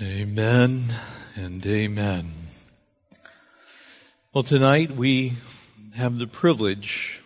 [0.00, 0.84] Amen
[1.34, 2.30] and amen.
[4.32, 5.32] Well, tonight we
[5.96, 7.20] have the privilege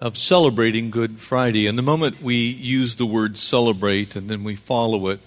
[0.00, 1.66] of celebrating Good Friday.
[1.66, 5.20] And the moment we use the word celebrate and then we follow it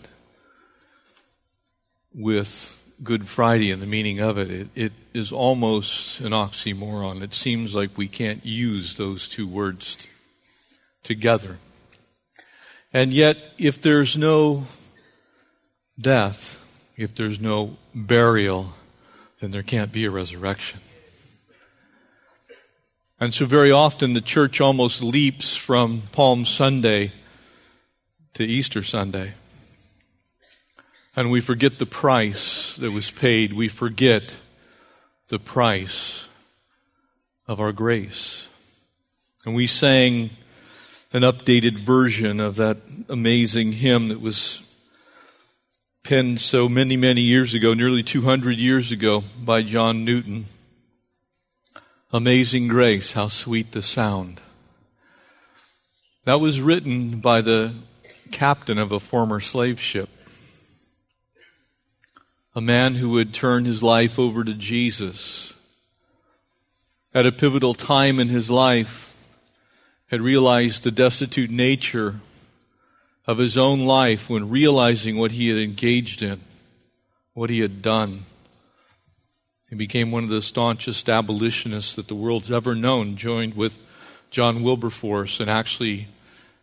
[2.15, 7.21] with Good Friday and the meaning of it, it, it is almost an oxymoron.
[7.21, 10.09] It seems like we can't use those two words t-
[11.03, 11.59] together.
[12.91, 14.65] And yet, if there's no
[16.01, 16.65] death,
[16.97, 18.73] if there's no burial,
[19.39, 20.79] then there can't be a resurrection.
[23.19, 27.11] And so, very often, the church almost leaps from Palm Sunday
[28.33, 29.33] to Easter Sunday.
[31.15, 33.53] And we forget the price that was paid.
[33.53, 34.35] We forget
[35.27, 36.27] the price
[37.47, 38.47] of our grace.
[39.45, 40.31] And we sang
[41.13, 42.77] an updated version of that
[43.09, 44.65] amazing hymn that was
[46.03, 50.45] penned so many, many years ago, nearly 200 years ago, by John Newton.
[52.11, 54.41] Amazing grace, how sweet the sound.
[56.25, 57.73] That was written by the
[58.31, 60.09] captain of a former slave ship.
[62.55, 65.53] A man who would turn his life over to Jesus.
[67.13, 69.13] At a pivotal time in his life,
[70.07, 72.19] had realized the destitute nature
[73.27, 76.41] of his own life when realizing what he had engaged in,
[77.33, 78.25] what he had done.
[79.69, 83.79] He became one of the staunchest abolitionists that the world's ever known, joined with
[84.29, 86.07] John Wilberforce, and actually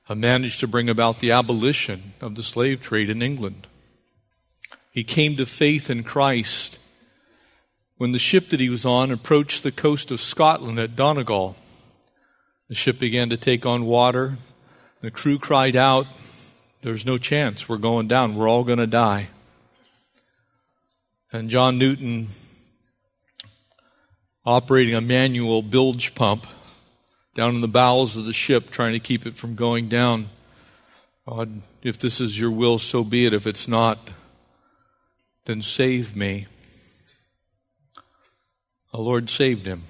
[0.08, 3.66] uh, managed to bring about the abolition of the slave trade in England.
[4.92, 6.78] He came to faith in Christ
[7.98, 11.56] when the ship that he was on approached the coast of Scotland at Donegal.
[12.68, 14.38] The ship began to take on water.
[15.00, 16.06] The crew cried out,
[16.82, 17.68] there's no chance.
[17.68, 18.36] We're going down.
[18.36, 19.28] We're all going to die.
[21.32, 22.28] And John Newton,
[24.46, 26.46] operating a manual bilge pump
[27.34, 30.30] down in the bowels of the ship, trying to keep it from going down.
[31.28, 33.34] God, if this is your will, so be it.
[33.34, 33.98] If it's not,
[35.44, 36.46] then save me.
[38.92, 39.82] The Lord saved him.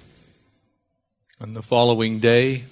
[1.39, 2.65] And the following day,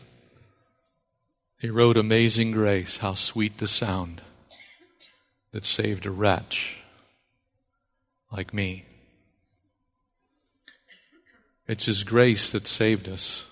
[1.59, 4.21] he wrote Amazing Grace, how sweet the sound
[5.51, 6.77] that saved a wretch
[8.31, 8.85] like me.
[11.67, 13.51] It's His grace that saved us.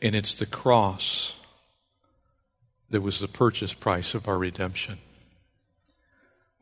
[0.00, 1.38] And it's the cross
[2.88, 4.98] that was the purchase price of our redemption.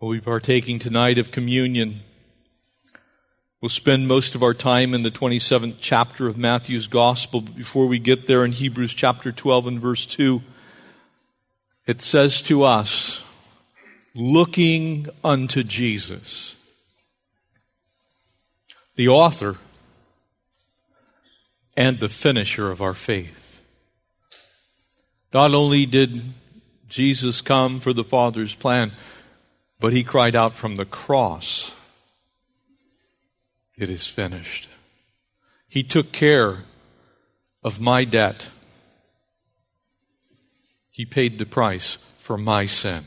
[0.00, 2.00] We'll be partaking tonight of communion.
[3.60, 7.40] We'll spend most of our time in the 27th chapter of Matthew's Gospel.
[7.40, 10.40] But before we get there in Hebrews chapter 12 and verse 2,
[11.84, 13.24] it says to us,
[14.14, 16.54] looking unto Jesus,
[18.94, 19.56] the author
[21.76, 23.60] and the finisher of our faith.
[25.34, 26.22] Not only did
[26.88, 28.92] Jesus come for the Father's plan,
[29.80, 31.74] but he cried out from the cross
[33.78, 34.68] it is finished.
[35.68, 36.64] He took care
[37.62, 38.50] of my debt.
[40.90, 43.04] He paid the price for my sin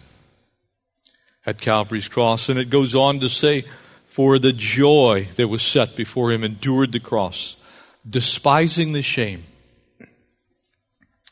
[1.45, 2.47] at Calvary's cross.
[2.47, 3.65] And it goes on to say,
[4.07, 7.57] for the joy that was set before him endured the cross,
[8.09, 9.43] despising the shame,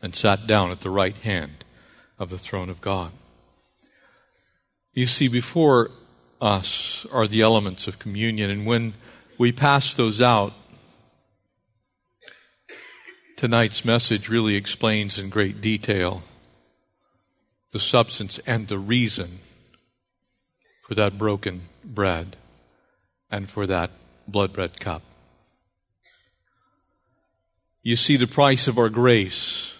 [0.01, 1.65] and sat down at the right hand
[2.17, 3.11] of the throne of God.
[4.93, 5.91] You see, before
[6.41, 8.93] us are the elements of communion, and when
[9.39, 10.53] we pass those out,
[13.37, 16.21] tonight's message really explains in great detail
[17.71, 19.39] the substance and the reason
[20.81, 22.35] for that broken bread
[23.31, 23.91] and for that
[24.27, 25.03] blood bread cup.
[27.81, 29.77] You see, the price of our grace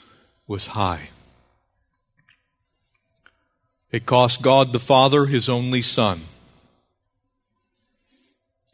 [0.48, 1.10] was high.
[3.92, 6.22] It cost God the Father his only Son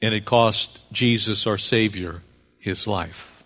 [0.06, 2.22] and it cost Jesus, our Savior,
[2.60, 3.44] his life.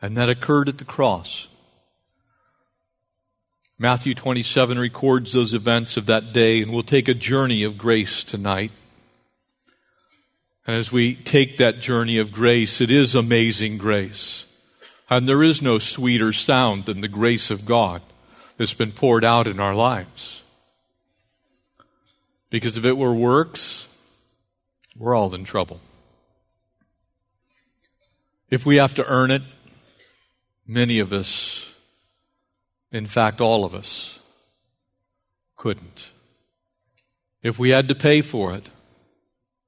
[0.00, 1.48] And that occurred at the cross.
[3.78, 8.24] Matthew 27 records those events of that day, and we'll take a journey of grace
[8.24, 8.72] tonight.
[10.66, 14.50] And as we take that journey of grace, it is amazing grace.
[15.10, 18.00] And there is no sweeter sound than the grace of God
[18.56, 20.42] that's been poured out in our lives.
[22.48, 23.93] Because if it were works,
[24.96, 25.80] we're all in trouble.
[28.50, 29.42] If we have to earn it,
[30.66, 31.74] many of us,
[32.92, 34.20] in fact, all of us,
[35.56, 36.10] couldn't.
[37.42, 38.68] If we had to pay for it,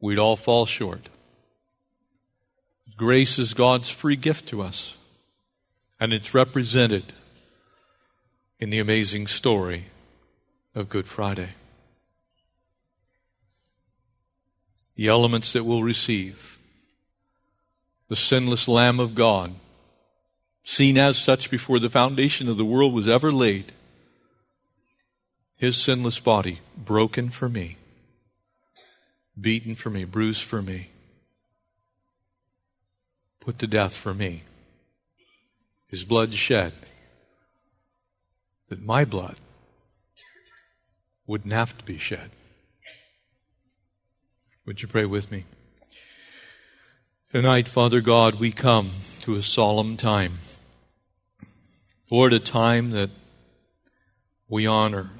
[0.01, 1.09] we'd all fall short.
[2.97, 4.97] Grace is God's free gift to us,
[6.01, 7.13] and it's represented
[8.59, 9.87] in the amazing story
[10.75, 11.51] of Good Friday.
[14.97, 16.59] The elements that we'll receive.
[18.09, 19.55] The sinless Lamb of God,
[20.65, 23.73] seen as such before the foundation of the world was ever laid,
[25.59, 27.77] his sinless body broken for me,
[29.41, 30.91] beaten for me, bruised for me,
[33.41, 34.43] put to death for me,
[35.89, 36.73] his blood shed,
[38.69, 39.37] that my blood
[41.27, 42.31] wouldn't have to be shed.
[44.67, 45.45] Would you pray with me?
[47.31, 48.91] Tonight, Father God, we come
[49.21, 50.41] to a solemn time.
[52.11, 53.11] Lord, a time that
[54.49, 55.11] we honor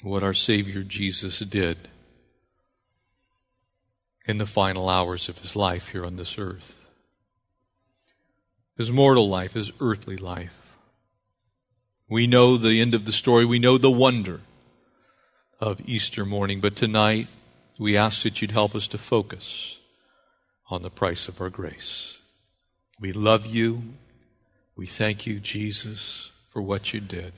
[0.00, 1.76] what our Savior Jesus did
[4.24, 6.88] in the final hours of his life here on this earth.
[8.78, 10.78] His mortal life, his earthly life.
[12.08, 13.44] We know the end of the story.
[13.44, 14.40] We know the wonder
[15.60, 16.60] of Easter morning.
[16.60, 17.28] But tonight,
[17.78, 19.78] we ask that you'd help us to focus
[20.70, 22.18] on the price of our grace.
[23.00, 23.94] We love you.
[24.76, 27.32] We thank you, Jesus, for what you did.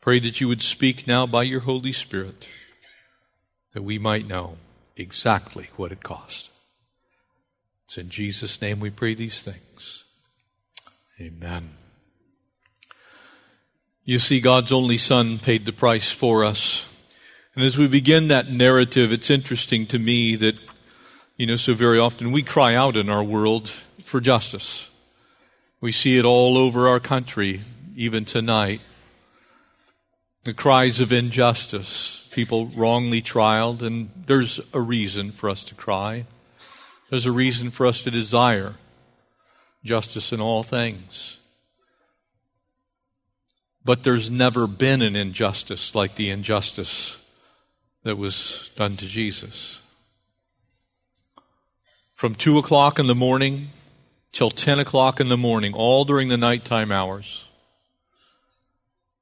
[0.00, 2.48] Pray that you would speak now by your Holy Spirit
[3.72, 4.56] that we might know
[4.96, 6.50] exactly what it cost.
[7.84, 10.04] It's in Jesus' name we pray these things.
[11.20, 11.70] Amen.
[14.04, 16.86] You see, God's only Son paid the price for us.
[17.58, 20.60] And as we begin that narrative, it's interesting to me that,
[21.36, 23.68] you know, so very often we cry out in our world
[24.04, 24.90] for justice.
[25.80, 27.62] We see it all over our country,
[27.96, 28.80] even tonight
[30.44, 36.26] the cries of injustice, people wrongly trialed, and there's a reason for us to cry.
[37.10, 38.76] There's a reason for us to desire
[39.84, 41.40] justice in all things.
[43.84, 47.18] But there's never been an injustice like the injustice
[48.02, 49.82] that was done to Jesus.
[52.14, 53.68] From 2 o'clock in the morning
[54.32, 57.46] till 10 o'clock in the morning, all during the nighttime hours,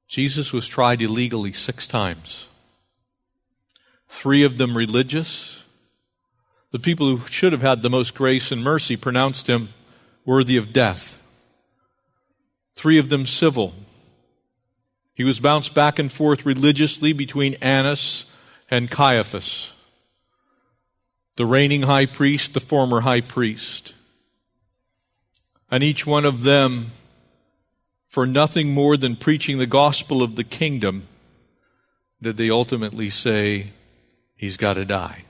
[0.07, 2.47] Jesus was tried illegally six times.
[4.07, 5.63] Three of them religious.
[6.71, 9.69] The people who should have had the most grace and mercy pronounced him
[10.25, 11.21] worthy of death.
[12.75, 13.73] Three of them civil.
[15.13, 18.31] He was bounced back and forth religiously between Annas
[18.69, 19.73] and Caiaphas,
[21.35, 23.93] the reigning high priest, the former high priest.
[25.69, 26.91] And each one of them
[28.07, 31.07] for nothing more than preaching the gospel of the kingdom
[32.21, 33.73] did they ultimately say,
[34.35, 35.23] He's got to die.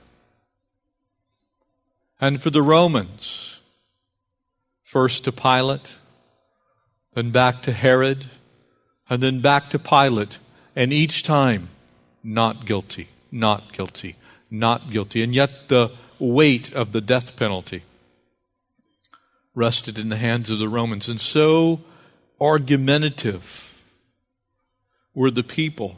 [2.20, 3.60] And for the Romans,
[4.84, 5.96] first to Pilate,
[7.14, 8.26] then back to Herod,
[9.10, 10.40] and then back to Pilate,
[10.76, 11.70] and each time,
[12.24, 14.16] not guilty, not guilty,
[14.50, 15.24] not guilty.
[15.24, 17.84] And yet the weight of the death penalty
[19.56, 21.10] rested in the hands of the Romans.
[21.10, 21.82] And so
[22.40, 23.82] argumentative
[25.14, 25.98] were the people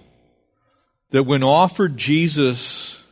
[1.11, 3.05] that when offered Jesus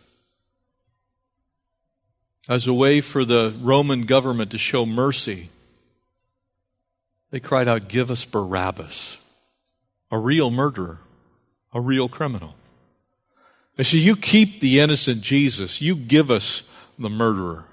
[2.48, 5.50] as a way for the Roman government to show mercy,
[7.30, 9.18] they cried out, Give us Barabbas,
[10.10, 11.00] a real murderer,
[11.74, 12.56] a real criminal.
[13.78, 16.70] They said, You keep the innocent Jesus, you give us
[17.00, 17.64] the murderer.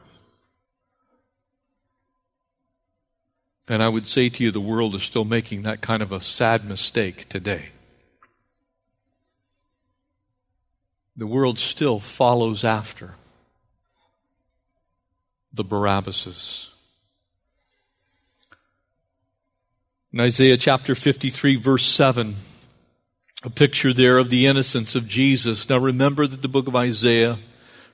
[3.67, 6.21] And I would say to you, the world is still making that kind of a
[6.21, 7.71] sad mistake today.
[11.17, 13.15] The world still follows after
[15.55, 16.71] the Barabbases.
[20.13, 22.37] In Isaiah chapter 53, verse 7,
[23.45, 25.69] a picture there of the innocence of Jesus.
[25.69, 27.39] Now remember that the book of Isaiah,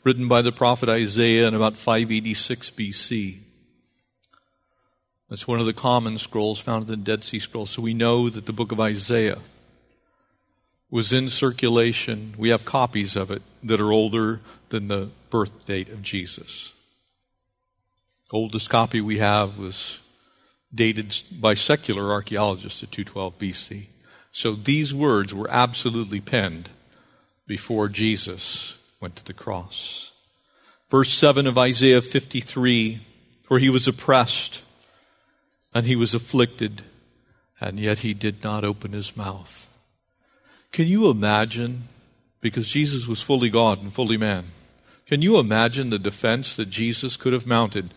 [0.05, 3.39] written by the prophet Isaiah in about 586 BC,
[5.29, 7.71] that's one of the common scrolls found in the Dead Sea Scrolls.
[7.71, 9.39] So we know that the book of Isaiah
[10.89, 12.35] was in circulation.
[12.39, 16.75] We have copies of it that are older than the birth date of Jesus.
[18.33, 20.01] Oldest copy we have was
[20.73, 23.87] dated by secular archaeologists at 212 BC.
[24.33, 26.71] So these words were absolutely penned
[27.47, 30.13] before Jesus went to the cross.
[30.91, 33.01] Verse 7 of Isaiah 53,
[33.49, 34.63] where he was oppressed
[35.75, 36.83] and he was afflicted,
[37.61, 39.67] and yet he did not open his mouth.
[40.73, 41.89] Can you imagine
[42.41, 44.47] because Jesus was fully God and fully man.
[45.07, 47.93] Can you imagine the defense that Jesus could have mounted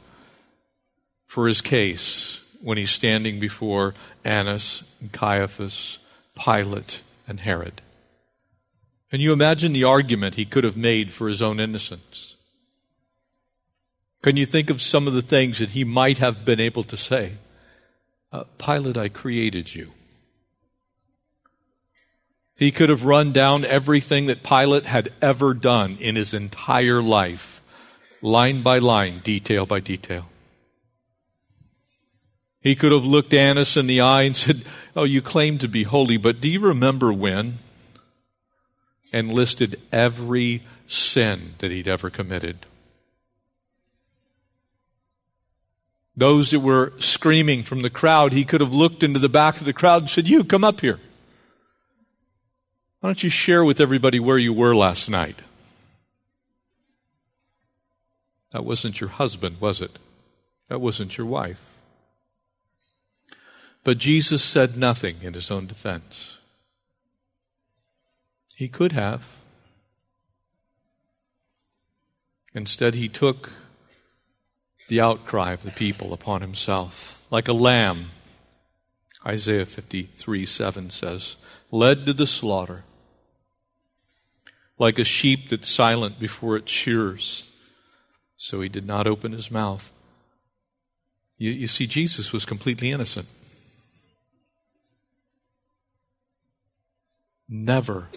[1.25, 5.99] for his case when he's standing before Annas and Caiaphas,
[6.35, 7.81] Pilate, and Herod?
[9.09, 12.35] Can you imagine the argument he could have made for his own innocence?
[14.23, 16.97] Can you think of some of the things that he might have been able to
[16.97, 17.33] say?
[18.31, 19.91] Uh, Pilate, I created you.
[22.55, 27.61] He could have run down everything that Pilate had ever done in his entire life,
[28.21, 30.29] line by line, detail by detail.
[32.63, 34.63] He could have looked Annas in the eye and said,
[34.95, 37.59] Oh, you claim to be holy, but do you remember when?
[39.11, 42.65] And listed every sin that he'd ever committed.
[46.15, 49.65] Those that were screaming from the crowd, he could have looked into the back of
[49.65, 50.99] the crowd and said, You, come up here.
[53.01, 55.41] Why don't you share with everybody where you were last night?
[58.51, 59.99] That wasn't your husband, was it?
[60.69, 61.72] That wasn't your wife.
[63.83, 66.39] But Jesus said nothing in his own defense.
[68.55, 69.37] He could have.
[72.53, 73.51] Instead, he took
[74.87, 77.25] the outcry of the people upon himself.
[77.31, 78.11] Like a lamb,
[79.25, 81.35] Isaiah 53 7 says,
[81.71, 82.83] led to the slaughter
[84.77, 87.49] like a sheep that's silent before its shears.
[88.37, 89.91] So he did not open his mouth.
[91.37, 93.27] You, you see, Jesus was completely innocent.
[97.55, 98.07] Never.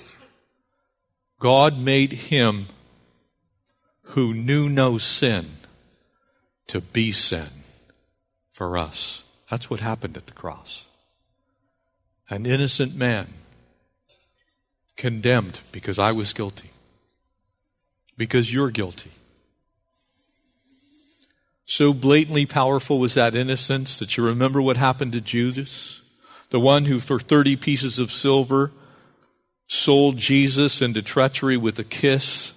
[1.40, 2.68] God made him
[4.00, 5.58] who knew no sin
[6.68, 7.48] to be sin
[8.50, 9.26] for us.
[9.50, 10.86] That's what happened at the cross.
[12.30, 13.34] An innocent man
[14.96, 16.70] condemned because I was guilty,
[18.16, 19.10] because you're guilty.
[21.66, 26.00] So blatantly powerful was that innocence that you remember what happened to Judas,
[26.48, 28.72] the one who for 30 pieces of silver
[29.66, 32.52] sold Jesus into treachery with a kiss.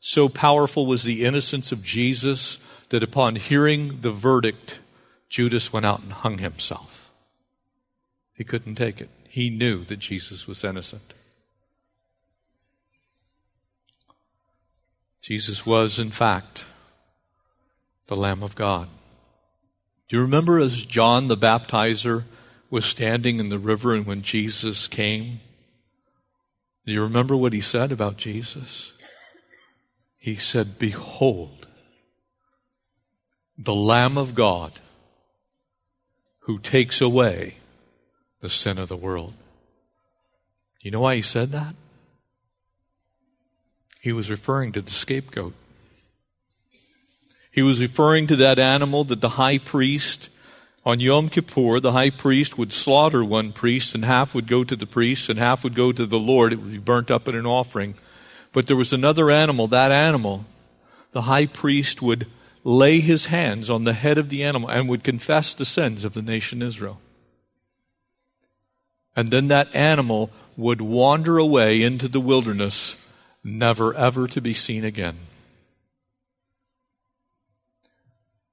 [0.00, 2.58] So powerful was the innocence of Jesus
[2.90, 4.78] that upon hearing the verdict,
[5.28, 7.10] Judas went out and hung himself.
[8.34, 9.10] He couldn't take it.
[9.28, 11.14] He knew that Jesus was innocent.
[15.20, 16.66] Jesus was, in fact,
[18.06, 18.88] the Lamb of God.
[20.08, 22.24] Do you remember as John the baptizer
[22.70, 25.40] was standing in the river and when Jesus came?
[26.86, 28.92] Do you remember what he said about Jesus?
[30.16, 31.66] He said, Behold,
[33.58, 34.80] the Lamb of God
[36.40, 37.56] who takes away
[38.40, 39.34] the sin of the world.
[40.80, 41.74] You know why he said that?
[44.00, 45.54] He was referring to the scapegoat.
[47.50, 50.28] He was referring to that animal that the high priest
[50.86, 54.76] on Yom Kippur, the high priest would slaughter one priest, and half would go to
[54.76, 56.52] the priest, and half would go to the Lord.
[56.52, 57.96] It would be burnt up in an offering.
[58.52, 59.66] But there was another animal.
[59.66, 60.44] That animal,
[61.10, 62.28] the high priest would
[62.62, 66.14] lay his hands on the head of the animal and would confess the sins of
[66.14, 67.00] the nation Israel.
[69.16, 72.96] And then that animal would wander away into the wilderness
[73.42, 75.16] never ever to be seen again.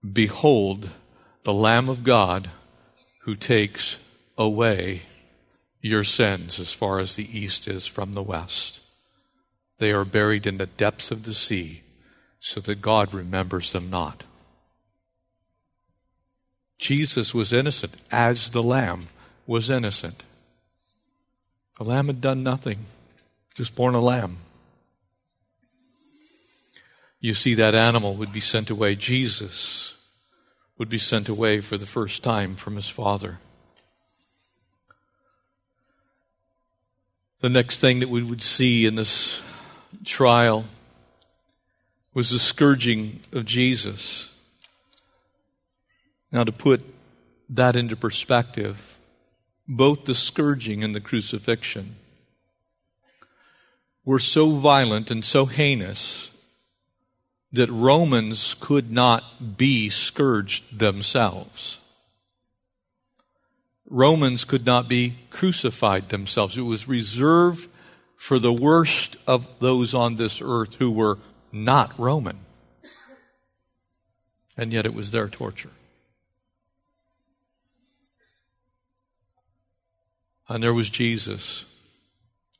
[0.01, 0.89] Behold
[1.43, 2.49] the Lamb of God
[3.21, 3.99] who takes
[4.37, 5.03] away
[5.81, 8.81] your sins as far as the east is from the west.
[9.79, 11.83] They are buried in the depths of the sea
[12.39, 14.23] so that God remembers them not.
[16.77, 19.07] Jesus was innocent as the Lamb
[19.47, 20.23] was innocent.
[21.77, 22.79] The Lamb had done nothing,
[23.55, 24.37] just born a lamb
[27.23, 28.95] you see that animal would be sent away.
[28.95, 29.92] Jesus
[30.83, 33.39] would be sent away for the first time from his Father.
[37.39, 39.41] The next thing that we would see in this
[40.03, 40.65] trial
[42.13, 44.37] was the scourging of Jesus.
[46.33, 46.81] Now, to put
[47.47, 48.97] that into perspective,
[49.65, 51.95] both the scourging and the crucifixion
[54.03, 56.29] were so violent and so heinous
[57.53, 61.79] that Romans could not be scourged themselves.
[63.87, 66.57] Romans could not be crucified themselves.
[66.57, 67.69] It was reserved
[68.17, 71.19] for the worst of those on this earth who were
[71.51, 72.39] not Roman.
[74.57, 75.69] And yet it was their torture.
[80.49, 81.65] And there was Jesus,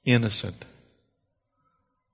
[0.06, 0.66] innocent,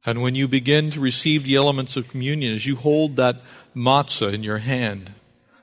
[0.06, 3.42] And when you begin to receive the elements of communion, as you hold that
[3.76, 5.12] matzah in your hand,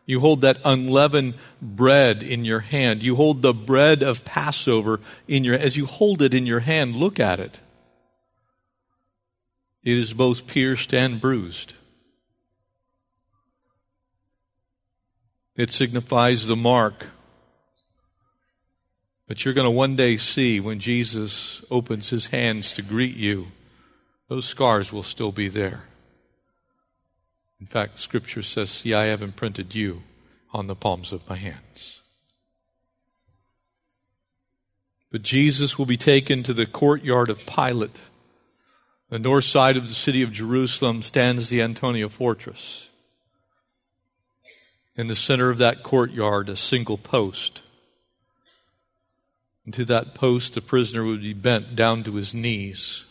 [0.05, 5.43] you hold that unleavened bread in your hand, you hold the bread of Passover in
[5.43, 7.59] your, as you hold it in your hand, look at it.
[9.85, 11.75] It is both pierced and bruised.
[15.57, 17.07] It signifies the mark.
[19.29, 23.49] that you're going to one day see when Jesus opens his hands to greet you,
[24.29, 25.85] those scars will still be there.
[27.61, 30.03] In fact, Scripture says, See, I have imprinted you
[30.53, 32.03] on the palms of my hands.
[35.11, 37.97] But Jesus will be taken to the courtyard of Pilate.
[39.09, 42.89] The north side of the city of Jerusalem stands the Antonia fortress.
[44.97, 47.63] In the center of that courtyard, a single post.
[49.65, 53.05] And to that post, the prisoner would be bent down to his knees,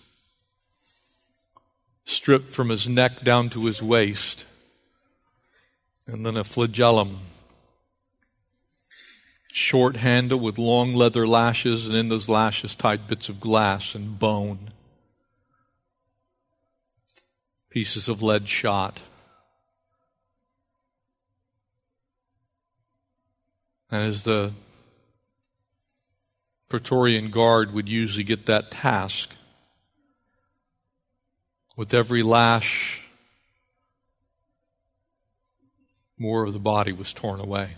[2.26, 4.48] stripped from his neck down to his waist,
[6.08, 7.20] and then a flagellum,
[9.52, 14.18] short handle with long leather lashes, and in those lashes tied bits of glass and
[14.18, 14.72] bone,
[17.70, 19.02] pieces of lead shot.
[23.92, 24.52] And as the
[26.70, 29.30] Praetorian Guard would usually get that task,
[31.76, 33.06] with every lash,
[36.18, 37.72] more of the body was torn away.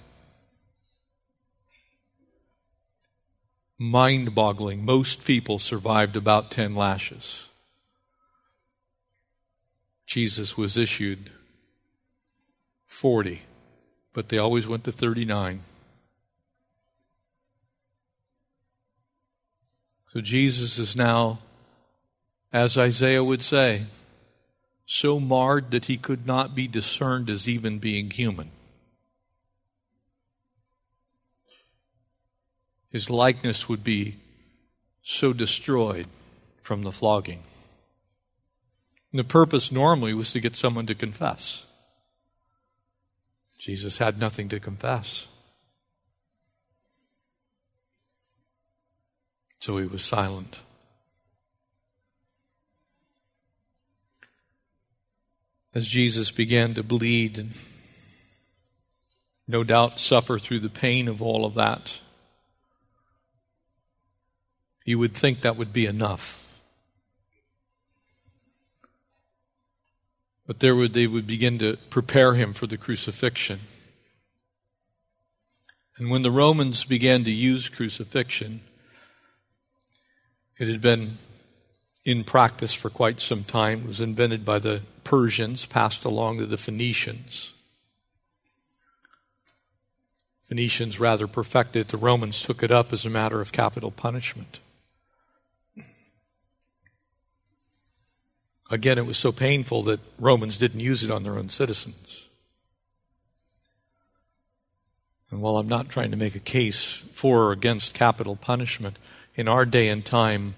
[3.80, 4.84] Mind boggling.
[4.84, 7.48] Most people survived about 10 lashes.
[10.08, 11.30] Jesus was issued
[12.86, 13.42] 40,
[14.13, 15.62] but they always went to 39.
[20.08, 21.39] So Jesus is now,
[22.51, 23.86] as Isaiah would say,
[24.86, 28.52] so marred that he could not be discerned as even being human.
[32.89, 34.15] His likeness would be
[35.04, 36.08] so destroyed
[36.62, 37.43] from the flogging.
[39.12, 41.65] And the purpose normally was to get someone to confess.
[43.58, 45.28] Jesus had nothing to confess.
[49.60, 50.60] So he was silent.
[55.78, 57.52] As Jesus began to bleed and
[59.48, 62.00] no doubt suffer through the pain of all of that,
[64.86, 66.44] you would think that would be enough.
[70.48, 73.60] But there would, they would begin to prepare him for the crucifixion.
[76.00, 78.62] And when the Romans began to use crucifixion,
[80.58, 81.20] it had been
[82.04, 83.82] in practice for quite some time.
[83.82, 87.54] It was invented by the Persians, passed along to the Phoenicians.
[90.50, 91.88] Phoenicians rather perfected it.
[91.88, 94.60] The Romans took it up as a matter of capital punishment.
[98.70, 102.28] Again, it was so painful that Romans didn't use it on their own citizens.
[105.32, 109.00] And while I'm not trying to make a case for or against capital punishment,
[109.36, 110.56] in our day and time,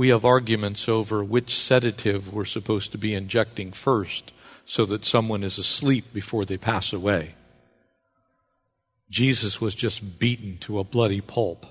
[0.00, 4.32] we have arguments over which sedative we're supposed to be injecting first
[4.64, 7.34] so that someone is asleep before they pass away.
[9.10, 11.66] Jesus was just beaten to a bloody pulp.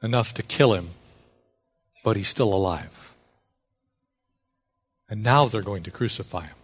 [0.00, 0.90] Enough to kill him,
[2.04, 3.12] but he's still alive.
[5.10, 6.56] And now they're going to crucify him.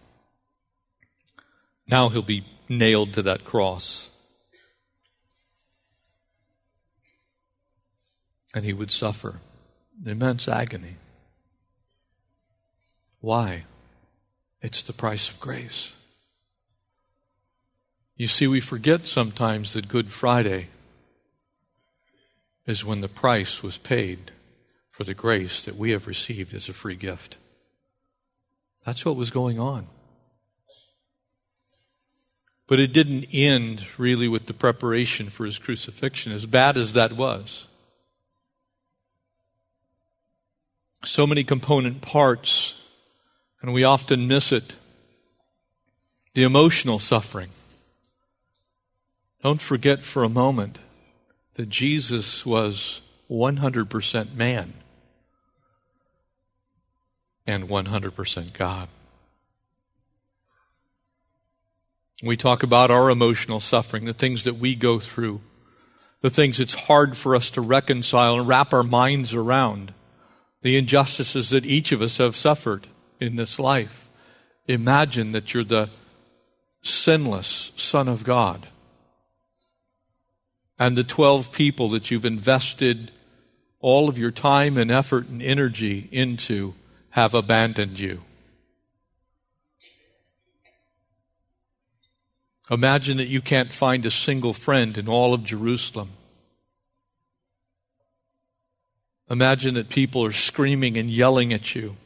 [1.89, 4.09] Now he'll be nailed to that cross.
[8.55, 9.41] And he would suffer
[10.05, 10.95] immense agony.
[13.19, 13.65] Why?
[14.61, 15.93] It's the price of grace.
[18.15, 20.69] You see, we forget sometimes that Good Friday
[22.65, 24.31] is when the price was paid
[24.89, 27.37] for the grace that we have received as a free gift.
[28.85, 29.87] That's what was going on.
[32.67, 37.13] But it didn't end really with the preparation for his crucifixion, as bad as that
[37.13, 37.67] was.
[41.05, 42.79] So many component parts,
[43.61, 44.75] and we often miss it.
[46.33, 47.49] The emotional suffering.
[49.41, 50.79] Don't forget for a moment
[51.53, 54.73] that Jesus was 100% man
[57.47, 58.89] and 100% God.
[62.23, 65.41] We talk about our emotional suffering, the things that we go through,
[66.21, 69.93] the things it's hard for us to reconcile and wrap our minds around
[70.65, 72.87] the injustices that each of us have suffered
[73.19, 74.07] in this life.
[74.67, 75.91] Imagine that you're the
[76.81, 78.65] sinless Son of God.
[80.79, 83.11] And the 12 people that you've invested
[83.79, 86.73] all of your time and effort and energy into
[87.11, 88.23] have abandoned you.
[92.71, 96.09] Imagine that you can't find a single friend in all of Jerusalem.
[99.29, 101.97] Imagine that people are screaming and yelling at you.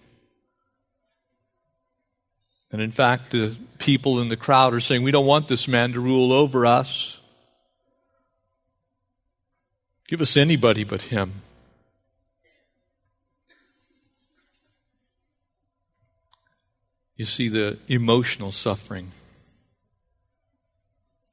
[2.72, 5.94] And in fact, the people in the crowd are saying, We don't want this man
[5.94, 7.20] to rule over us.
[10.08, 11.42] Give us anybody but him.
[17.16, 19.12] You see the emotional suffering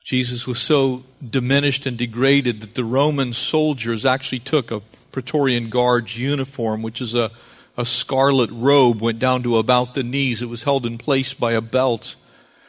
[0.06, 4.80] Jesus was so diminished and degraded that the Roman soldiers actually took a
[5.16, 7.30] Praetorian Guard's uniform, which is a,
[7.74, 10.42] a scarlet robe, went down to about the knees.
[10.42, 12.16] It was held in place by a belt.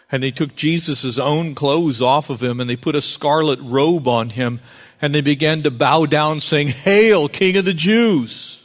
[0.09, 4.07] And they took Jesus' own clothes off of him and they put a scarlet robe
[4.07, 4.61] on him
[5.01, 8.63] and they began to bow down saying, Hail, King of the Jews!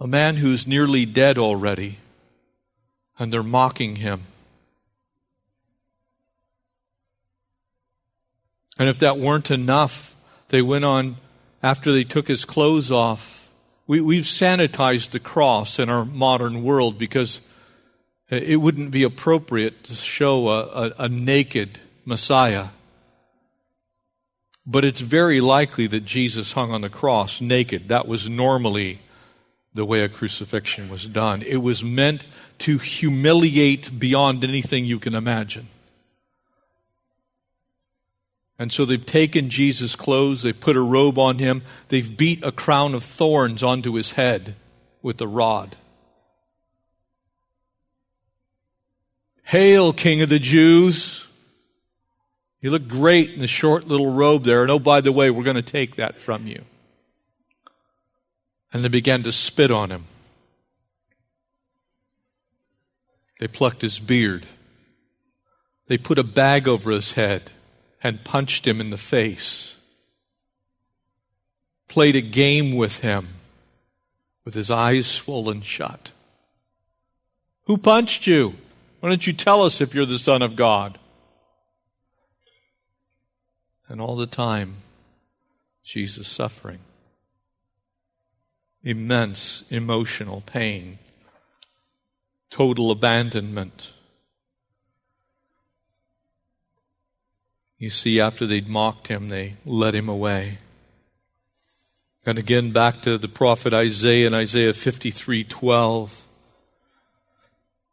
[0.00, 1.98] A man who's nearly dead already.
[3.16, 4.22] And they're mocking him.
[8.80, 10.16] And if that weren't enough,
[10.48, 11.18] they went on,
[11.62, 13.50] after they took his clothes off,
[13.86, 17.42] we, we've sanitized the cross in our modern world because
[18.30, 22.68] it wouldn't be appropriate to show a, a, a naked Messiah.
[24.66, 27.88] But it's very likely that Jesus hung on the cross naked.
[27.88, 29.00] That was normally
[29.74, 31.42] the way a crucifixion was done.
[31.42, 32.24] It was meant
[32.60, 35.68] to humiliate beyond anything you can imagine.
[38.60, 42.52] And so they've taken Jesus' clothes, they've put a robe on him, they've beat a
[42.52, 44.54] crown of thorns onto his head
[45.00, 45.76] with a rod.
[49.44, 51.26] Hail, King of the Jews!
[52.60, 55.42] You look great in the short little robe there, and oh, by the way, we're
[55.42, 56.62] going to take that from you.
[58.74, 60.04] And they began to spit on him.
[63.38, 64.44] They plucked his beard.
[65.86, 67.52] They put a bag over his head
[68.02, 69.78] and punched him in the face,
[71.88, 73.28] played a game with him
[74.44, 76.10] with his eyes swollen shut.
[77.66, 78.54] Who punched you?
[79.00, 80.98] Why don't you tell us if you're the Son of God?
[83.88, 84.76] And all the time,
[85.84, 86.80] Jesus suffering.
[88.82, 90.98] Immense emotional pain,
[92.50, 93.92] total abandonment
[97.80, 100.58] You see, after they'd mocked him, they led him away.
[102.26, 106.26] And again, back to the prophet Isaiah in Isaiah 53 12.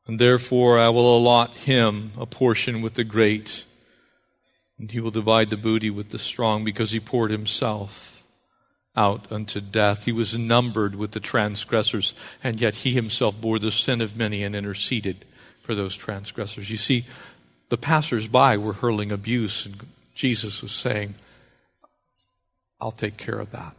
[0.05, 3.63] And therefore I will allot him a portion with the great,
[4.77, 8.25] and he will divide the booty with the strong, because he poured himself
[8.93, 10.03] out unto death.
[10.03, 14.43] He was numbered with the transgressors, and yet he himself bore the sin of many
[14.43, 15.23] and interceded
[15.61, 16.69] for those transgressors.
[16.69, 17.05] You see,
[17.69, 19.75] the passersby were hurling abuse, and
[20.13, 21.15] Jesus was saying,
[22.79, 23.75] I'll take care of that.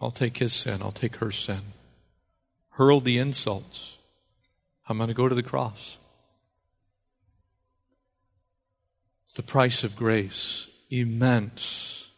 [0.00, 1.60] I'll take his sin, I'll take her sin.
[2.70, 3.96] Hurl the insults.
[4.88, 5.98] I'm going to go to the cross.
[9.34, 12.08] The price of grace, immense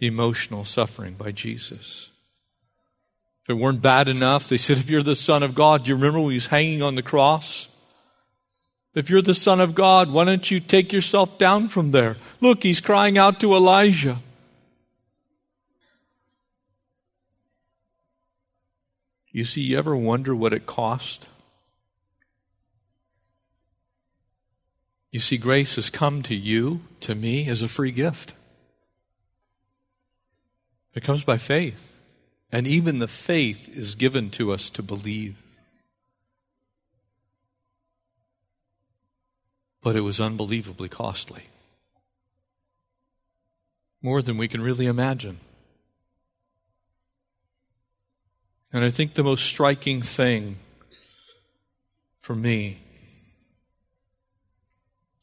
[0.00, 2.10] emotional suffering by Jesus.
[3.50, 6.20] It weren't bad enough, they said, if you're the Son of God, do you remember
[6.20, 7.68] when he was hanging on the cross?
[8.94, 12.16] If you're the Son of God, why don't you take yourself down from there?
[12.40, 14.18] Look, he's crying out to Elijah.
[19.32, 21.26] You see, you ever wonder what it cost?
[25.10, 28.34] You see, grace has come to you, to me, as a free gift.
[30.94, 31.89] It comes by faith.
[32.52, 35.36] And even the faith is given to us to believe.
[39.82, 41.44] But it was unbelievably costly.
[44.02, 45.38] More than we can really imagine.
[48.72, 50.58] And I think the most striking thing
[52.20, 52.80] for me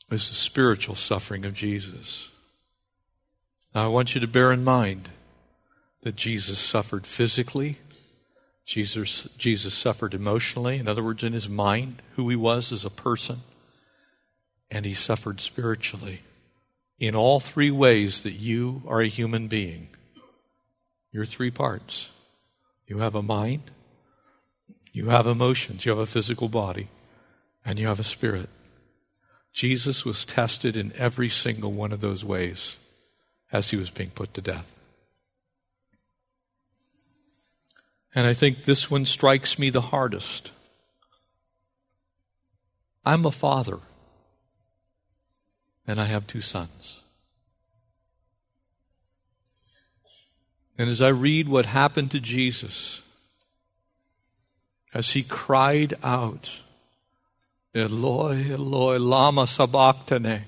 [0.09, 2.31] is the spiritual suffering of Jesus.
[3.73, 5.09] Now, I want you to bear in mind
[6.07, 7.79] that Jesus suffered physically,
[8.65, 12.89] Jesus, Jesus suffered emotionally, in other words, in his mind, who he was as a
[12.89, 13.39] person,
[14.71, 16.21] and he suffered spiritually.
[16.97, 19.89] in all three ways that you are a human being.
[21.11, 22.11] Your three parts.
[22.87, 23.69] You have a mind,
[24.93, 26.87] you have emotions, you have a physical body,
[27.65, 28.47] and you have a spirit.
[29.51, 32.79] Jesus was tested in every single one of those ways
[33.51, 34.76] as he was being put to death.
[38.17, 40.49] And I think this one strikes me the hardest.
[43.05, 43.77] I'm a father,
[45.85, 47.03] and I have two sons.
[50.79, 53.03] And as I read what happened to Jesus,
[54.95, 56.61] as he cried out,
[57.75, 60.41] Eloi, Eloi, lama sabachthani.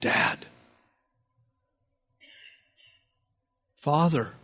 [0.00, 0.46] Dad.
[3.82, 4.34] Father.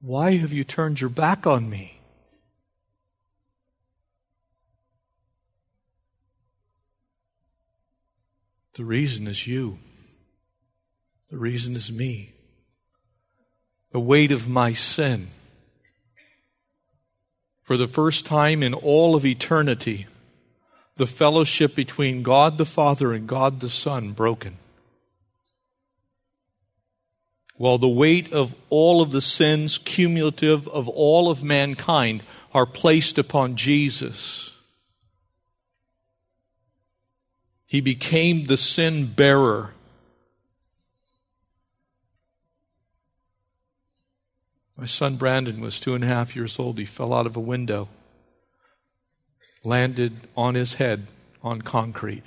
[0.00, 2.00] Why have you turned your back on me?
[8.76, 9.78] The reason is you.
[11.30, 12.32] The reason is me.
[13.90, 15.28] The weight of my sin.
[17.62, 20.06] For the first time in all of eternity,
[20.94, 24.56] the fellowship between God the Father and God the Son broken.
[27.58, 33.18] While the weight of all of the sins cumulative of all of mankind are placed
[33.18, 34.56] upon Jesus
[37.66, 39.74] He became the sin bearer.
[44.76, 46.78] My son Brandon was two and a half years old.
[46.78, 47.88] He fell out of a window,
[49.64, 51.08] landed on his head
[51.42, 52.22] on concrete.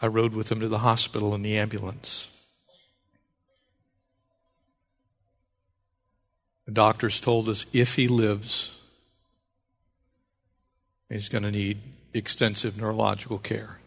[0.00, 2.26] I rode with him to the hospital in the ambulance.
[6.66, 8.76] The doctors told us if he lives,
[11.08, 11.78] He's going to need
[12.14, 13.78] extensive neurological care.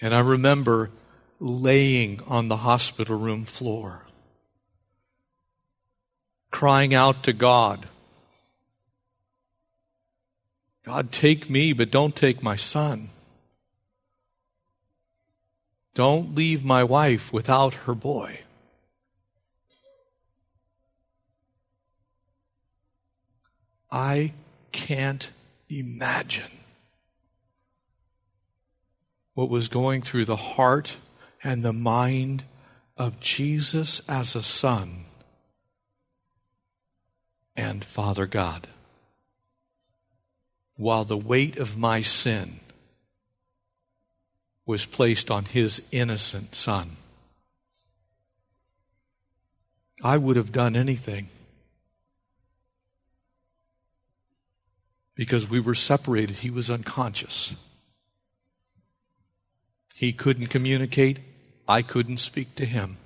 [0.00, 0.90] And I remember
[1.38, 4.06] laying on the hospital room floor,
[6.50, 7.88] crying out to God
[10.86, 13.08] God, take me, but don't take my son.
[15.96, 18.40] Don't leave my wife without her boy.
[23.90, 24.34] I
[24.72, 25.30] can't
[25.70, 26.50] imagine
[29.32, 30.98] what was going through the heart
[31.42, 32.44] and the mind
[32.98, 35.06] of Jesus as a son
[37.56, 38.68] and Father God.
[40.76, 42.60] While the weight of my sin
[44.66, 46.96] was placed on his innocent son.
[50.02, 51.28] I would have done anything
[55.14, 56.36] because we were separated.
[56.36, 57.54] He was unconscious.
[59.94, 61.20] He couldn't communicate.
[61.66, 62.98] I couldn't speak to him.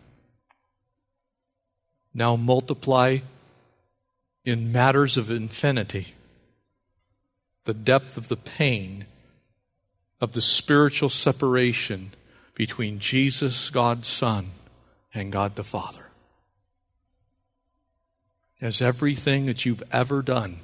[2.12, 3.18] Now multiply
[4.44, 6.14] in matters of infinity
[7.64, 9.04] the depth of the pain
[10.20, 12.12] of the spiritual separation
[12.54, 14.48] between Jesus, God's Son,
[15.14, 16.10] and God the Father.
[18.60, 20.60] As everything that you've ever done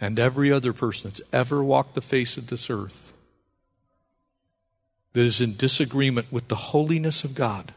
[0.00, 3.12] and every other person that's ever walked the face of this earth
[5.12, 7.74] that is in disagreement with the holiness of God,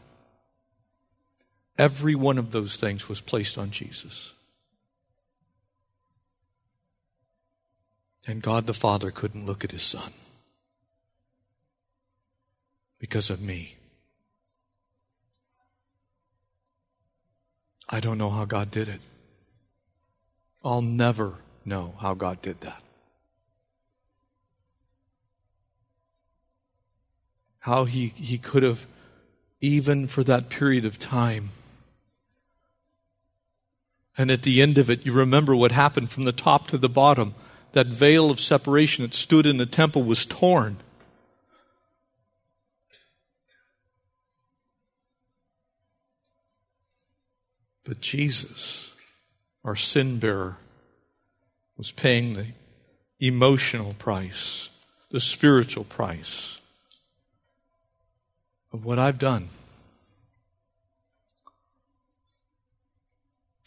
[1.77, 4.34] every one of those things was placed on Jesus.
[8.27, 10.11] And God the Father couldn't look at his son
[12.99, 13.75] because of me.
[17.87, 19.01] I don't know how God did it.
[20.63, 22.81] I'll never know how God did that.
[27.59, 28.87] How he, he could have,
[29.61, 31.49] even for that period of time,
[34.17, 36.89] and at the end of it, you remember what happened from the top to the
[36.89, 37.35] bottom.
[37.75, 40.77] That veil of separation that stood in the temple was torn.
[47.83, 48.95] But Jesus,
[49.65, 50.55] our sin bearer,
[51.77, 52.45] was paying the
[53.19, 54.69] emotional price,
[55.09, 56.61] the spiritual price
[58.71, 59.49] of what I've done.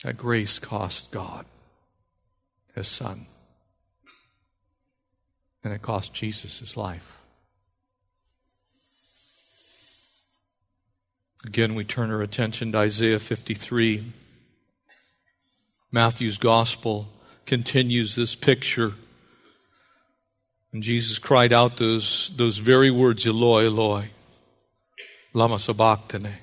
[0.03, 1.44] That grace cost God
[2.75, 3.27] his son.
[5.64, 7.18] And it cost Jesus his life.
[11.47, 14.12] Again, we turn our attention to Isaiah 53.
[15.92, 17.09] Matthew's gospel
[17.47, 18.94] continues this picture.
[20.73, 24.11] And Jesus cried out those, those very words, Eloi, Eloi,
[25.33, 26.35] lama sabachthani.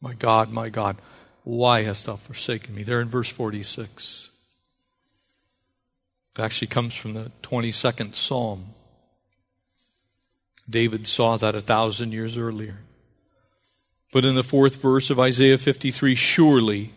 [0.00, 0.96] My God, my God,
[1.42, 2.84] why hast thou forsaken me?
[2.84, 4.30] There in verse 46.
[6.38, 8.66] It actually comes from the 22nd Psalm.
[10.70, 12.78] David saw that a thousand years earlier.
[14.12, 16.92] But in the fourth verse of Isaiah 53, surely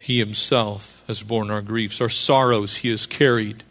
[0.00, 3.62] he himself has borne our griefs, our sorrows he has carried.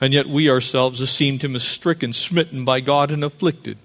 [0.00, 3.78] And yet we ourselves esteemed him as stricken, smitten by God, and afflicted.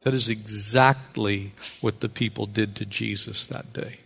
[0.00, 4.00] That is exactly what the people did to Jesus that day.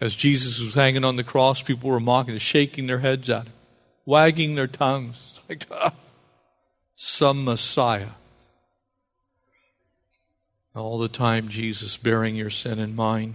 [0.00, 3.46] As Jesus was hanging on the cross, people were mocking, him, shaking their heads at
[3.46, 3.52] him,
[4.06, 5.92] wagging their tongues, like, ah,
[6.94, 8.10] some Messiah.
[10.74, 13.34] All the time, Jesus bearing your sin and mine.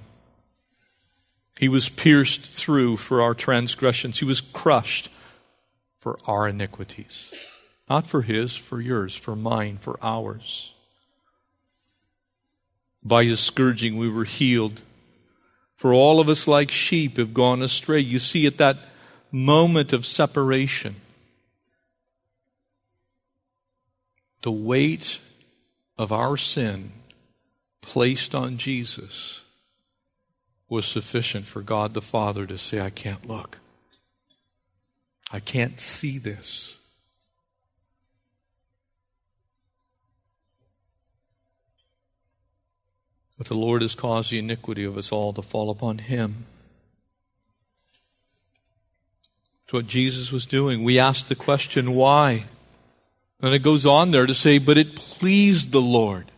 [1.60, 4.20] He was pierced through for our transgressions.
[4.20, 5.10] He was crushed
[6.00, 7.34] for our iniquities.
[7.90, 10.74] Not for his, for yours, for mine, for ours.
[13.04, 14.82] By his scourging we were healed.
[15.84, 18.00] For all of us, like sheep, have gone astray.
[18.00, 18.78] You see, at that
[19.34, 20.96] moment of separation,
[24.44, 25.20] the weight
[25.98, 26.94] of our sin
[27.82, 29.44] placed on Jesus
[30.70, 33.60] was sufficient for God the Father to say, I can't look.
[35.34, 36.78] I can't see this.
[43.38, 46.46] But the Lord has caused the iniquity of us all to fall upon him.
[49.64, 50.84] It's what Jesus was doing.
[50.84, 52.46] We ask the question, why?
[53.42, 56.32] And it goes on there to say, but it pleased the Lord.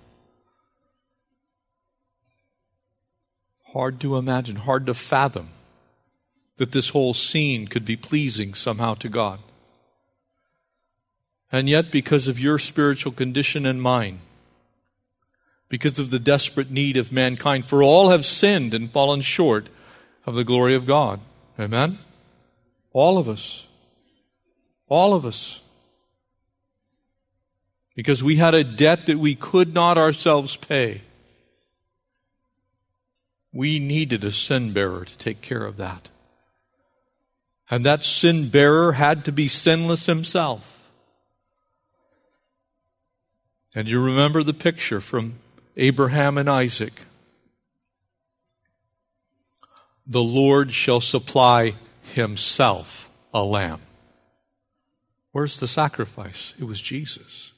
[3.73, 5.49] Hard to imagine, hard to fathom
[6.57, 9.39] that this whole scene could be pleasing somehow to God.
[11.51, 14.19] And yet, because of your spiritual condition and mine,
[15.69, 17.65] because of the desperate need of mankind.
[17.65, 19.69] For all have sinned and fallen short
[20.25, 21.19] of the glory of God.
[21.59, 21.99] Amen?
[22.93, 23.67] All of us.
[24.87, 25.61] All of us.
[27.95, 31.01] Because we had a debt that we could not ourselves pay.
[33.53, 36.09] We needed a sin bearer to take care of that.
[37.69, 40.89] And that sin bearer had to be sinless himself.
[43.73, 45.35] And you remember the picture from
[45.77, 47.01] Abraham and Isaac.
[50.07, 51.75] The Lord shall supply
[52.13, 53.81] himself a lamb.
[55.31, 56.53] Where's the sacrifice?
[56.59, 57.51] It was Jesus.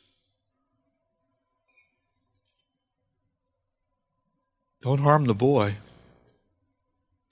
[4.82, 5.76] Don't harm the boy,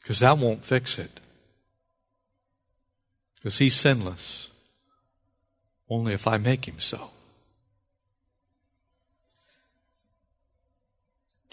[0.01, 1.19] because that won't fix it.
[3.35, 4.49] Because he's sinless.
[5.89, 7.11] Only if I make him so.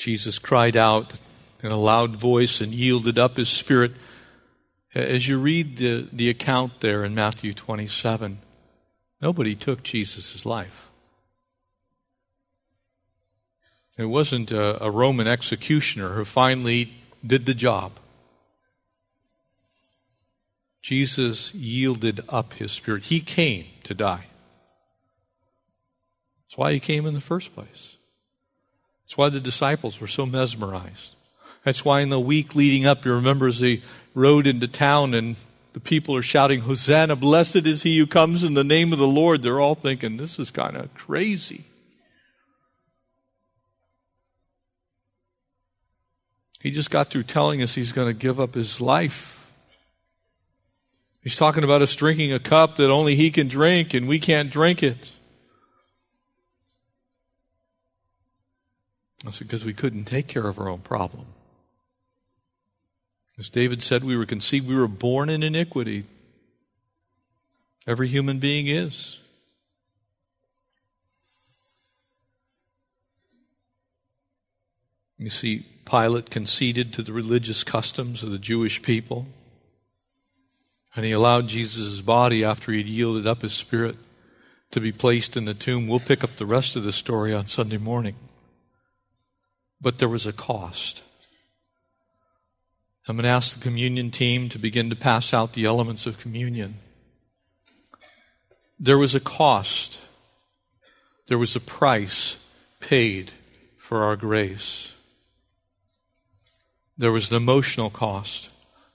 [0.02, 1.20] Jesus cried out
[1.62, 3.92] in a loud voice and yielded up his spirit.
[4.96, 8.38] As you read the, the account there in Matthew 27,
[9.20, 10.90] nobody took Jesus' life.
[13.96, 17.92] It wasn't a, a Roman executioner who finally did the job.
[20.82, 23.04] Jesus yielded up his spirit.
[23.04, 24.26] He came to die.
[26.42, 27.98] That's why he came in the first place.
[29.12, 31.16] That's why the disciples were so mesmerized.
[31.64, 33.82] That's why in the week leading up, you remember as they
[34.14, 35.36] rode into town and
[35.74, 39.06] the people are shouting, Hosanna, blessed is he who comes in the name of the
[39.06, 39.42] Lord.
[39.42, 41.64] They're all thinking, this is kind of crazy.
[46.62, 49.52] He just got through telling us he's going to give up his life.
[51.22, 54.50] He's talking about us drinking a cup that only he can drink and we can't
[54.50, 55.12] drink it.
[59.24, 61.26] That's because we couldn't take care of our own problem.
[63.38, 66.04] As David said, we were conceived, we were born in iniquity.
[67.86, 69.18] Every human being is.
[75.18, 79.26] You see, Pilate conceded to the religious customs of the Jewish people,
[80.96, 83.96] and he allowed Jesus' body, after he had yielded up his spirit,
[84.72, 85.86] to be placed in the tomb.
[85.86, 88.16] We'll pick up the rest of the story on Sunday morning
[89.82, 91.02] but there was a cost.
[93.08, 96.20] I'm going to ask the communion team to begin to pass out the elements of
[96.20, 96.76] communion.
[98.78, 99.98] There was a cost,
[101.26, 102.38] there was a price
[102.78, 103.32] paid
[103.76, 104.94] for our grace.
[106.96, 108.50] There was an emotional cost.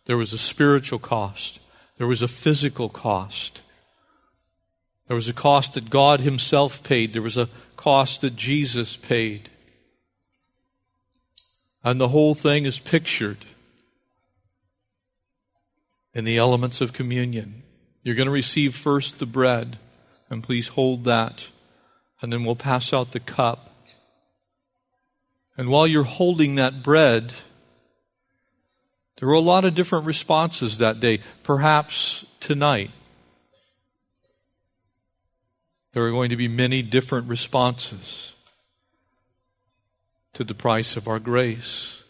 [0.06, 1.60] There was a spiritual cost.
[1.98, 3.62] There was a physical cost.
[5.08, 7.12] There was a cost that God Himself paid.
[7.12, 9.50] There was a cost that Jesus paid.
[11.84, 13.46] And the whole thing is pictured
[16.14, 17.62] in the elements of communion.
[18.04, 19.78] You're going to receive first the bread,
[20.30, 21.50] and please hold that,
[22.22, 23.72] and then we'll pass out the cup.
[25.58, 27.34] And while you're holding that bread,
[29.18, 31.20] there were a lot of different responses that day.
[31.44, 32.92] Perhaps tonight,
[35.94, 38.34] there are going to be many different responses
[40.38, 42.04] to the price of our grace.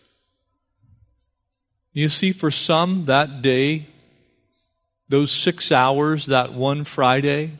[1.93, 3.86] You see, for some, that day,
[5.07, 7.51] those six hours, that one Friday,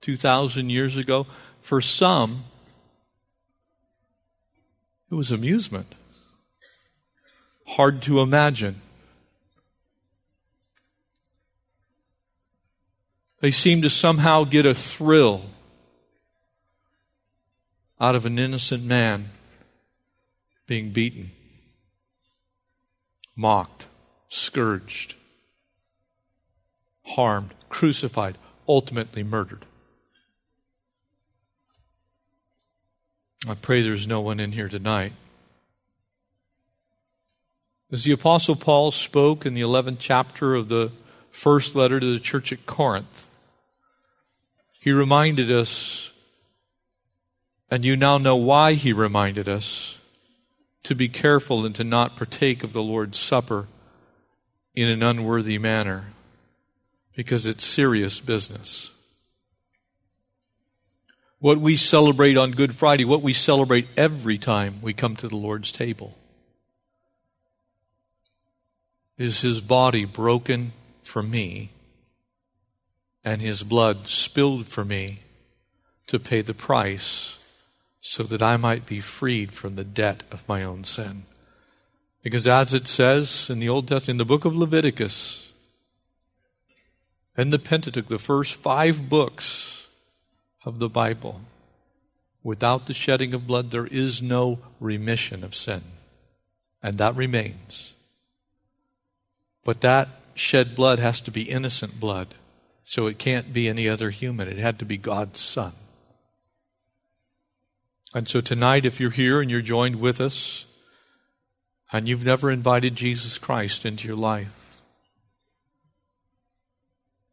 [0.00, 1.28] 2,000 years ago,
[1.60, 2.42] for some,
[5.08, 5.94] it was amusement.
[7.64, 8.82] Hard to imagine.
[13.38, 15.42] They seem to somehow get a thrill
[18.00, 19.30] out of an innocent man
[20.72, 21.30] being beaten,
[23.36, 23.84] mocked,
[24.30, 25.16] scourged,
[27.04, 29.66] harmed, crucified, ultimately murdered.
[33.46, 35.12] I pray there's no one in here tonight.
[37.92, 40.90] As the Apostle Paul spoke in the 11th chapter of the
[41.30, 43.26] first letter to the church at Corinth,
[44.80, 46.14] he reminded us,
[47.70, 49.98] and you now know why he reminded us,
[50.84, 53.66] to be careful and to not partake of the Lord's Supper
[54.74, 56.06] in an unworthy manner,
[57.14, 58.90] because it's serious business.
[61.38, 65.36] What we celebrate on Good Friday, what we celebrate every time we come to the
[65.36, 66.16] Lord's table,
[69.18, 70.72] is His body broken
[71.02, 71.70] for me
[73.24, 75.20] and His blood spilled for me
[76.06, 77.38] to pay the price
[78.02, 81.22] so that I might be freed from the debt of my own sin.
[82.22, 85.52] Because as it says in the Old Testament, in the book of Leviticus,
[87.34, 89.82] and the Pentateuch, the first five books,
[90.64, 91.40] of the Bible.
[92.42, 95.82] Without the shedding of blood, there is no remission of sin.
[96.82, 97.92] And that remains.
[99.64, 102.34] But that shed blood has to be innocent blood.
[102.84, 104.48] So it can't be any other human.
[104.48, 105.72] It had to be God's Son.
[108.14, 110.66] And so tonight, if you're here and you're joined with us,
[111.92, 114.48] and you've never invited Jesus Christ into your life,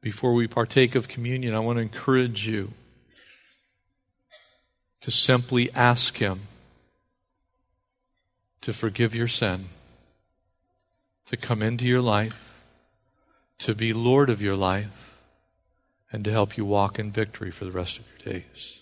[0.01, 2.71] before we partake of communion, I want to encourage you
[5.01, 6.41] to simply ask Him
[8.61, 9.65] to forgive your sin,
[11.25, 12.35] to come into your life,
[13.59, 15.17] to be Lord of your life,
[16.11, 18.78] and to help you walk in victory for the rest of your days.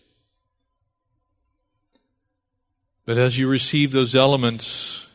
[3.07, 5.09] But as you receive those elements,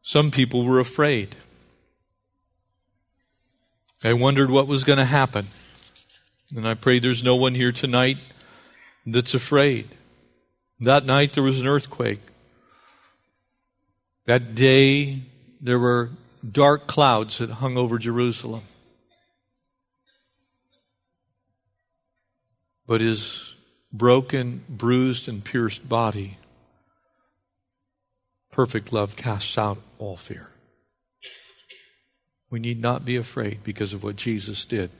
[0.00, 1.36] some people were afraid.
[4.00, 5.48] They wondered what was going to happen.
[6.56, 8.16] And I pray there's no one here tonight
[9.04, 9.90] that's afraid.
[10.80, 12.22] That night there was an earthquake.
[14.24, 15.24] That day
[15.60, 16.08] there were
[16.50, 18.62] dark clouds that hung over Jerusalem.
[22.86, 23.54] But his
[23.92, 26.38] broken, bruised, and pierced body,
[28.54, 30.48] perfect love casts out all fear.
[32.50, 34.90] We need not be afraid because of what Jesus did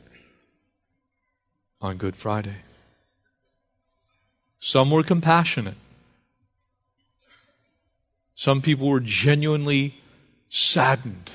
[1.81, 2.57] on Good Friday.
[4.59, 5.77] Some were compassionate.
[8.35, 10.03] Some people were genuinely
[10.49, 11.31] saddened.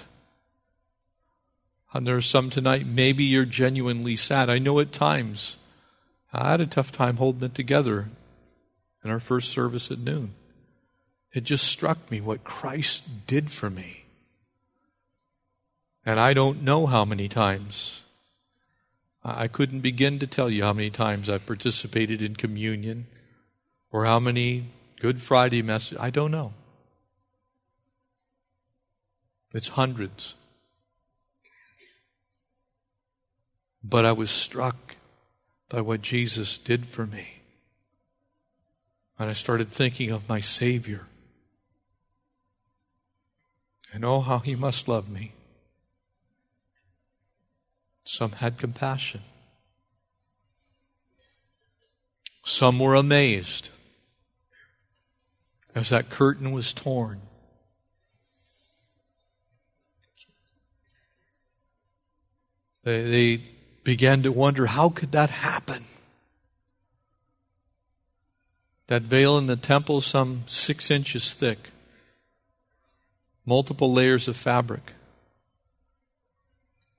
[1.93, 4.49] And there are some tonight, maybe you're genuinely sad.
[4.49, 5.55] I know at times
[6.33, 8.09] I had a tough time holding it together
[9.05, 10.33] in our first service at noon.
[11.33, 14.05] It just struck me what Christ did for me.
[16.05, 18.03] And I don't know how many times.
[19.23, 23.05] I couldn't begin to tell you how many times I've participated in communion
[23.91, 24.65] or how many
[24.99, 25.99] Good Friday messages.
[25.99, 26.53] I don't know.
[29.53, 30.35] It's hundreds.
[33.83, 34.95] But I was struck
[35.69, 37.41] by what Jesus did for me.
[39.17, 41.07] And I started thinking of my Savior.
[43.91, 45.33] And oh, how he must love me.
[48.03, 49.21] Some had compassion.
[52.43, 53.69] Some were amazed
[55.75, 57.21] as that curtain was torn.
[62.83, 63.43] They, they
[63.83, 65.85] began to wonder how could that happen?
[68.87, 71.69] That veil in the temple, some six inches thick
[73.49, 74.93] multiple layers of fabric,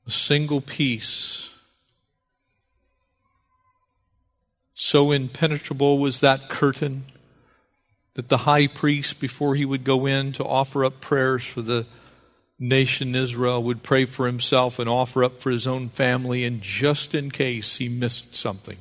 [0.05, 1.55] a single piece.
[4.75, 7.05] So impenetrable was that curtain
[8.15, 11.87] that the high priest, before he would go in to offer up prayers for the
[12.59, 17.15] nation Israel, would pray for himself and offer up for his own family, and just
[17.15, 18.79] in case he missed something.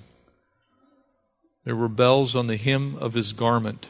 [1.66, 3.90] There were bells on the hem of his garment.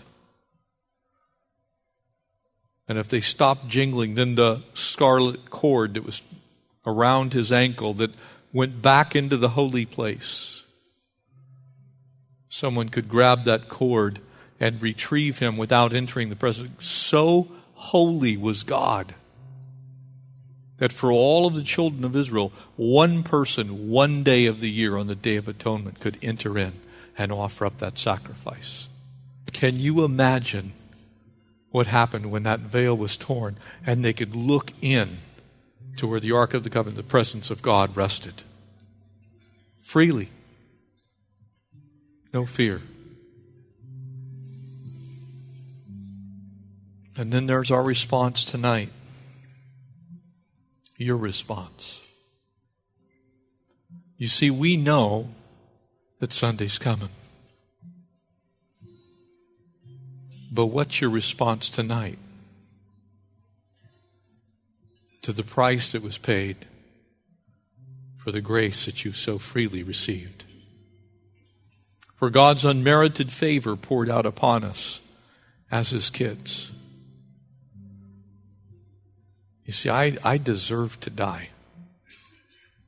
[2.90, 6.24] And if they stopped jingling, then the scarlet cord that was
[6.86, 8.12] around his ankle that
[8.52, 10.66] went back into the holy place.
[12.50, 14.20] Someone could grab that cord
[14.60, 16.86] and retrieve him without entering the presence.
[16.86, 19.14] So holy was God
[20.80, 24.98] that for all of the children of Israel, one person, one day of the year
[24.98, 26.74] on the Day of Atonement could enter in
[27.18, 28.88] and offer up that sacrifice.
[29.52, 30.74] Can you imagine
[31.72, 35.20] what happened when that veil was torn and they could look in
[35.98, 38.44] to where the Ark of the Covenant, the presence of God, rested?
[39.82, 40.30] Freely.
[42.34, 42.82] No fear.
[47.18, 48.90] And then there's our response tonight.
[50.98, 52.00] Your response.
[54.18, 55.30] You see, we know
[56.20, 57.10] that Sunday's coming.
[60.52, 62.18] But what's your response tonight
[65.22, 66.66] to the price that was paid
[68.18, 70.46] for the grace that you so freely received?
[72.16, 75.02] For God's unmerited favor poured out upon us
[75.72, 76.74] as His kids.
[79.66, 81.50] You see, I, I deserve to die.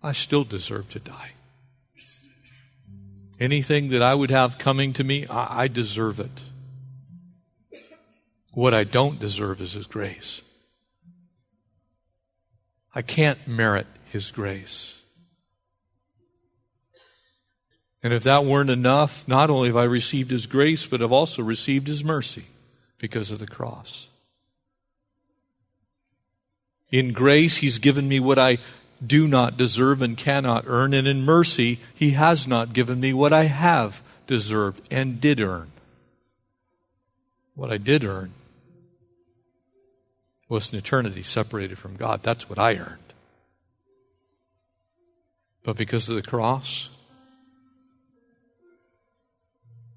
[0.02, 1.32] I still deserve to die.
[3.40, 6.32] Anything that I would have coming to me, I, I deserve it.
[8.54, 10.42] What I don't deserve is His grace.
[12.94, 15.02] I can't merit His grace.
[18.04, 21.42] And if that weren't enough, not only have I received His grace, but I've also
[21.42, 22.46] received His mercy
[22.98, 24.10] because of the cross.
[26.92, 28.58] In grace, He's given me what I
[29.06, 33.32] do not deserve and cannot earn, and in mercy, He has not given me what
[33.32, 35.72] I have deserved and did earn.
[37.56, 38.34] What I did earn
[40.52, 42.24] was an eternity separated from God.
[42.24, 42.98] That's what I earned.
[45.64, 46.90] But because of the cross,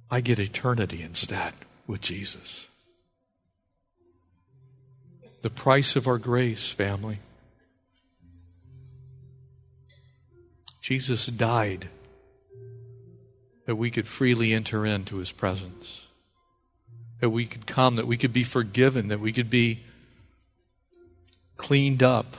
[0.08, 1.54] I get eternity instead
[1.88, 2.68] with Jesus.
[5.42, 7.18] The price of our grace, family.
[10.80, 11.88] Jesus died
[13.66, 16.06] that we could freely enter into his presence,
[17.18, 19.82] that we could come, that we could be forgiven, that we could be
[21.56, 22.36] cleaned up.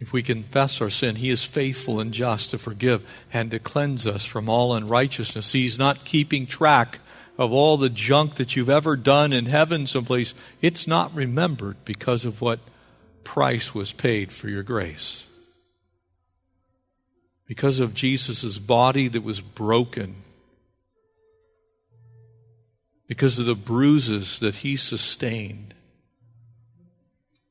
[0.00, 4.06] If we confess our sin, He is faithful and just to forgive and to cleanse
[4.06, 5.52] us from all unrighteousness.
[5.52, 6.98] He's not keeping track
[7.38, 10.34] of all the junk that you've ever done in heaven someplace.
[10.60, 12.58] It's not remembered because of what
[13.24, 15.26] price was paid for your grace.
[17.46, 20.16] Because of Jesus' body that was broken,
[23.06, 25.74] because of the bruises that he sustained,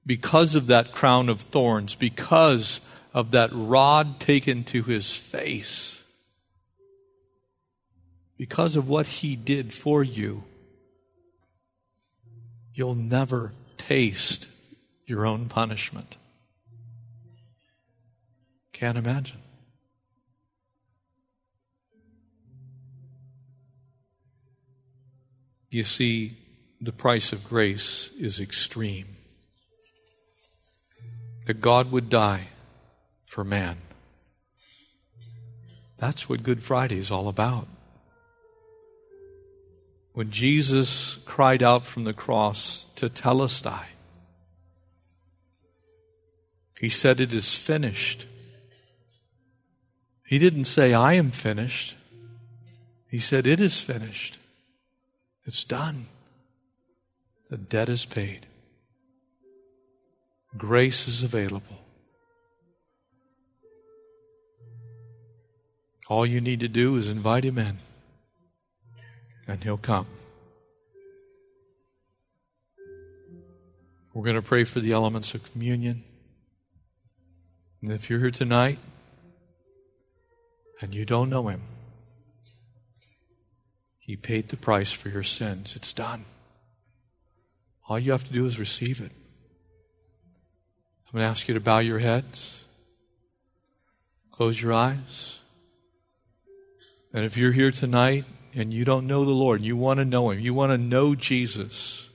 [0.05, 2.81] because of that crown of thorns, because
[3.13, 6.03] of that rod taken to his face,
[8.37, 10.43] because of what he did for you,
[12.73, 14.47] you'll never taste
[15.05, 16.17] your own punishment.
[18.73, 19.37] Can't imagine.
[25.69, 26.37] You see,
[26.81, 29.05] the price of grace is extreme.
[31.51, 32.47] That God would die
[33.25, 33.75] for man.
[35.97, 37.67] That's what Good Friday is all about.
[40.13, 43.83] When Jesus cried out from the cross tetelestai,
[46.79, 48.27] he said, It is finished.
[50.25, 51.97] He didn't say, I am finished.
[53.09, 54.39] He said, It is finished.
[55.43, 56.05] It's done.
[57.49, 58.47] The debt is paid.
[60.57, 61.79] Grace is available.
[66.07, 67.79] All you need to do is invite him in,
[69.47, 70.07] and he'll come.
[74.13, 76.03] We're going to pray for the elements of communion.
[77.81, 78.77] And if you're here tonight
[80.81, 81.61] and you don't know Him,
[83.99, 85.75] He paid the price for your sins.
[85.75, 86.25] It's done.
[87.87, 89.11] All you have to do is receive it.
[91.11, 92.63] I'm going to ask you to bow your heads,
[94.31, 95.41] close your eyes.
[97.13, 98.23] And if you're here tonight
[98.55, 101.13] and you don't know the Lord, you want to know Him, you want to know
[101.13, 102.09] Jesus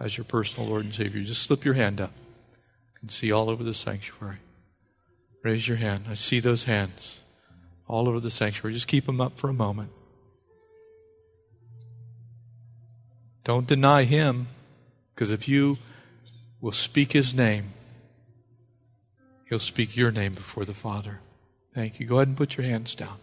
[0.00, 2.12] as your personal Lord and Savior, just slip your hand up.
[2.94, 4.38] You can see all over the sanctuary.
[5.42, 6.06] Raise your hand.
[6.08, 7.20] I see those hands
[7.86, 8.72] all over the sanctuary.
[8.72, 9.90] Just keep them up for a moment.
[13.44, 14.46] Don't deny Him,
[15.14, 15.76] because if you
[16.62, 17.72] will speak His name,
[19.48, 21.20] He'll speak your name before the Father.
[21.74, 22.06] Thank you.
[22.06, 23.16] Go ahead and put your hands down.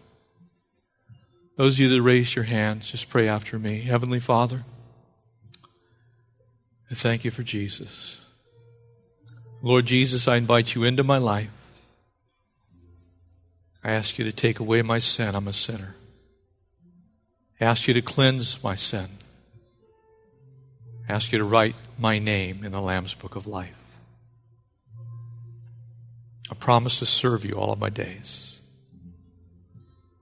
[1.55, 3.81] Those of you that raise your hands, just pray after me.
[3.81, 4.63] Heavenly Father,
[6.89, 8.21] I thank you for Jesus.
[9.61, 11.49] Lord Jesus, I invite you into my life.
[13.83, 15.35] I ask you to take away my sin.
[15.35, 15.95] I'm a sinner.
[17.61, 19.07] I ask you to cleanse my sin.
[21.07, 23.84] I ask you to write my name in the Lamb's Book of Life.
[26.51, 28.59] I promise to serve you all of my days.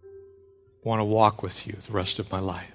[0.04, 2.72] I want to walk with you the rest of my life.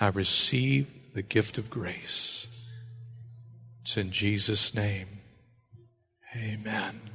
[0.00, 2.48] I receive the gift of grace.
[3.82, 5.06] It's in Jesus' name.
[6.36, 7.11] Amen.